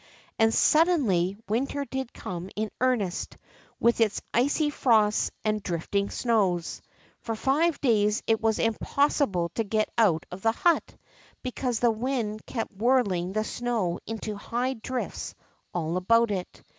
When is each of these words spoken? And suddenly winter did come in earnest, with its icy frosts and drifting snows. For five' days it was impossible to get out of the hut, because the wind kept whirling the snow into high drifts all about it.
And 0.39 0.51
suddenly 0.51 1.37
winter 1.47 1.85
did 1.85 2.11
come 2.11 2.49
in 2.55 2.71
earnest, 2.81 3.37
with 3.79 4.01
its 4.01 4.19
icy 4.33 4.71
frosts 4.71 5.29
and 5.45 5.61
drifting 5.61 6.09
snows. 6.09 6.81
For 7.19 7.35
five' 7.35 7.79
days 7.81 8.23
it 8.25 8.41
was 8.41 8.57
impossible 8.57 9.49
to 9.49 9.63
get 9.63 9.89
out 9.99 10.25
of 10.31 10.41
the 10.41 10.53
hut, 10.53 10.95
because 11.43 11.81
the 11.81 11.91
wind 11.91 12.47
kept 12.47 12.73
whirling 12.73 13.33
the 13.33 13.43
snow 13.43 13.99
into 14.07 14.33
high 14.37 14.73
drifts 14.73 15.35
all 15.71 15.95
about 15.97 16.31
it. 16.31 16.63